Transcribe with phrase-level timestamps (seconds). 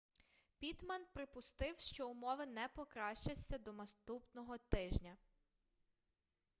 [0.59, 5.17] піттман припустив що умови не покращаться до наступного тижня